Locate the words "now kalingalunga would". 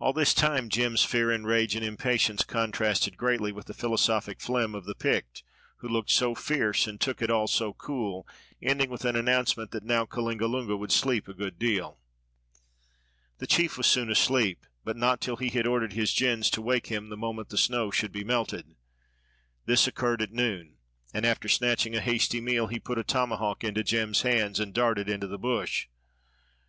9.84-10.90